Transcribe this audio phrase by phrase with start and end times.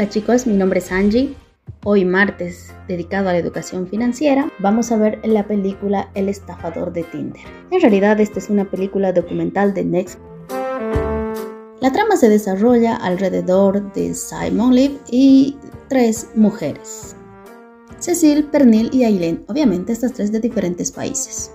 [0.00, 1.34] Hola chicos, mi nombre es Angie.
[1.84, 7.02] Hoy martes, dedicado a la educación financiera, vamos a ver la película El estafador de
[7.02, 7.42] Tinder.
[7.70, 10.18] En realidad esta es una película documental de Next.
[11.82, 15.58] La trama se desarrolla alrededor de Simon Liv y
[15.90, 17.14] tres mujeres.
[17.98, 21.52] Cecil, Pernil y Aileen, obviamente estas tres de diferentes países.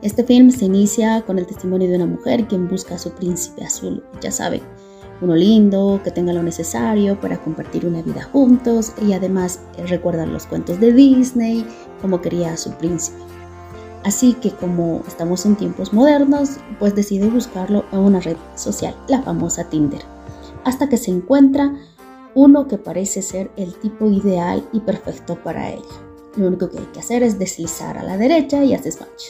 [0.00, 3.64] Este film se inicia con el testimonio de una mujer quien busca a su príncipe
[3.64, 4.62] azul, ya saben,
[5.20, 10.32] uno lindo, que tenga lo necesario para compartir una vida juntos y además eh, recuerdan
[10.32, 11.66] los cuentos de Disney,
[12.00, 13.18] como quería a su príncipe.
[14.04, 19.22] Así que como estamos en tiempos modernos, pues decide buscarlo en una red social, la
[19.22, 20.02] famosa Tinder,
[20.64, 21.74] hasta que se encuentra
[22.34, 25.82] uno que parece ser el tipo ideal y perfecto para ella.
[26.36, 29.24] Lo único que hay que hacer es deslizar a la derecha y haces match.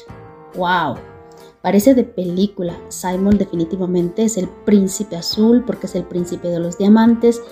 [0.55, 1.18] ¡Wow!
[1.63, 2.77] Parece de película.
[2.89, 7.43] Simon definitivamente es el príncipe azul porque es el príncipe de los diamantes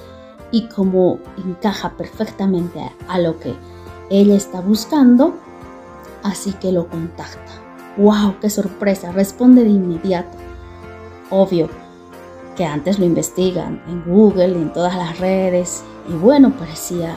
[0.52, 3.54] y como encaja perfectamente a lo que
[4.10, 5.34] ella está buscando,
[6.22, 7.52] así que lo contacta.
[7.96, 8.36] ¡Wow!
[8.40, 9.10] ¡Qué sorpresa!
[9.10, 10.36] Responde de inmediato.
[11.30, 11.68] Obvio
[12.56, 17.16] que antes lo investigan en Google y en todas las redes y bueno, parecía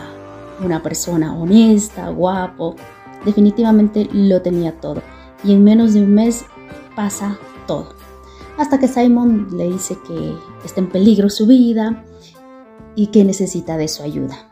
[0.63, 2.75] una persona honesta, guapo.
[3.23, 5.01] Definitivamente lo tenía todo.
[5.43, 6.45] Y en menos de un mes
[6.99, 7.87] pasa todo.
[8.57, 12.03] Hasta que Simon le dice que está en peligro su vida
[12.93, 14.49] y que necesita de su ayuda.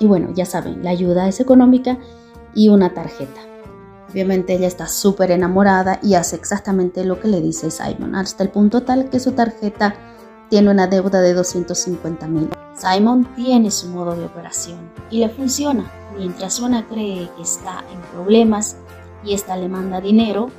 [0.00, 1.96] Y bueno, ya saben, la ayuda es económica
[2.52, 3.40] y una tarjeta.
[4.10, 8.50] Obviamente ella está súper enamorada y hace exactamente lo que le dice Simon, hasta el
[8.50, 9.94] punto tal que su tarjeta
[10.50, 12.50] tiene una deuda de 250 mil.
[12.74, 15.88] Simon tiene su modo de operación y le funciona.
[16.16, 18.78] Mientras una cree que está en problemas
[19.22, 20.50] y esta le manda dinero,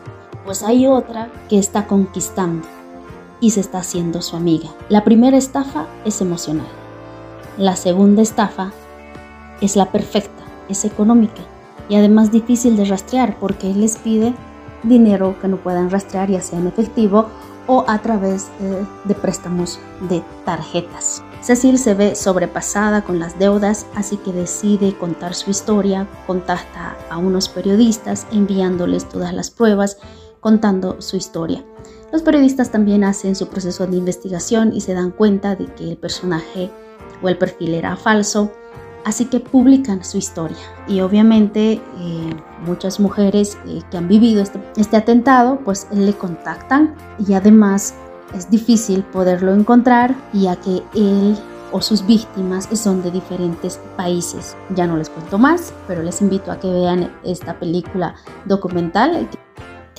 [0.45, 2.67] pues hay otra que está conquistando
[3.41, 4.69] y se está haciendo su amiga.
[4.89, 6.67] La primera estafa es emocional.
[7.57, 8.71] La segunda estafa
[9.61, 11.41] es la perfecta, es económica
[11.89, 14.33] y además difícil de rastrear porque les pide
[14.83, 17.27] dinero que no puedan rastrear ya sea en efectivo
[17.67, 19.79] o a través de, de préstamos
[20.09, 21.23] de tarjetas.
[21.41, 27.17] Cecil se ve sobrepasada con las deudas, así que decide contar su historia, contacta a
[27.17, 29.97] unos periodistas enviándoles todas las pruebas
[30.39, 31.63] contando su historia.
[32.11, 35.97] Los periodistas también hacen su proceso de investigación y se dan cuenta de que el
[35.97, 36.71] personaje
[37.21, 38.51] o el perfil era falso,
[39.05, 40.57] así que publican su historia.
[40.87, 41.81] Y obviamente eh,
[42.65, 46.95] muchas mujeres eh, que han vivido este, este atentado pues le contactan
[47.27, 47.93] y además
[48.35, 51.37] es difícil poderlo encontrar ya que él
[51.71, 54.55] o sus víctimas son de diferentes países.
[54.75, 59.29] Ya no les cuento más, pero les invito a que vean esta película documental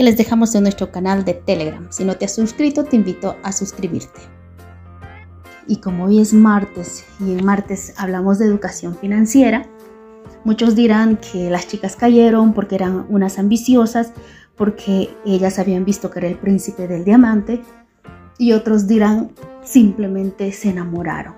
[0.00, 1.86] que les dejamos en nuestro canal de Telegram.
[1.90, 4.18] Si no te has suscrito, te invito a suscribirte.
[5.66, 9.66] Y como hoy es martes y en martes hablamos de educación financiera,
[10.42, 14.14] muchos dirán que las chicas cayeron porque eran unas ambiciosas,
[14.56, 17.60] porque ellas habían visto que era el príncipe del diamante,
[18.38, 19.32] y otros dirán
[19.62, 21.34] simplemente se enamoraron.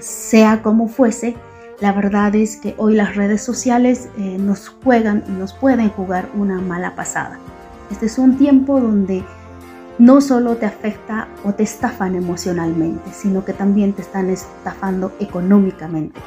[0.00, 1.36] Sea como fuese,
[1.82, 6.58] la verdad es que hoy las redes sociales eh, nos juegan nos pueden jugar una
[6.58, 7.38] mala pasada.
[7.90, 9.24] Este es un tiempo donde
[9.98, 16.20] no solo te afecta o te estafan emocionalmente, sino que también te están estafando económicamente.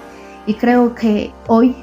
[0.46, 1.76] Y creo que hoy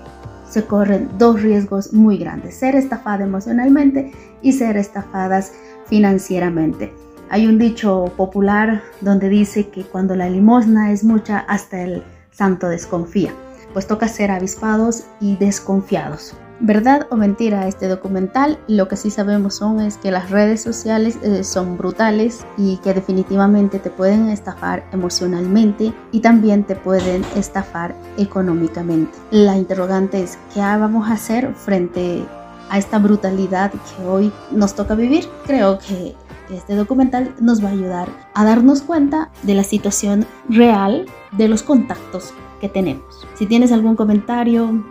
[0.48, 4.12] se corren dos riesgos muy grandes, ser estafada emocionalmente
[4.42, 5.52] y ser estafadas
[5.86, 6.92] financieramente.
[7.30, 12.68] Hay un dicho popular donde dice que cuando la limosna es mucha, hasta el santo
[12.68, 13.32] desconfía.
[13.74, 16.34] Pues toca ser avispados y desconfiados.
[16.60, 18.58] ¿Verdad o mentira este documental?
[18.66, 22.94] Lo que sí sabemos son es que las redes sociales eh, son brutales y que
[22.94, 29.16] definitivamente te pueden estafar emocionalmente y también te pueden estafar económicamente.
[29.30, 32.24] La interrogante es ¿qué vamos a hacer frente
[32.70, 35.28] a esta brutalidad que hoy nos toca vivir?
[35.46, 36.16] Creo que
[36.50, 41.62] este documental nos va a ayudar a darnos cuenta de la situación real de los
[41.62, 43.26] contactos que tenemos.
[43.34, 44.82] Si tienes algún comentario,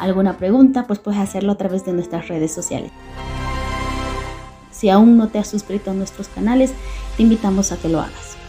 [0.00, 2.90] alguna pregunta, pues puedes hacerlo a través de nuestras redes sociales.
[4.70, 6.72] Si aún no te has suscrito a nuestros canales,
[7.16, 8.39] te invitamos a que lo hagas.